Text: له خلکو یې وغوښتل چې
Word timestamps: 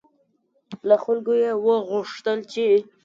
له 0.87 0.95
خلکو 1.03 1.33
یې 1.43 1.51
وغوښتل 1.65 2.39
چې 2.51 2.67